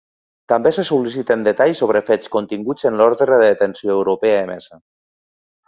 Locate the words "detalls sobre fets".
1.47-2.33